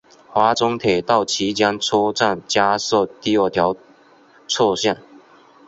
[0.31, 3.75] 华中铁道期间车站加设第二条
[4.47, 4.97] 侧线。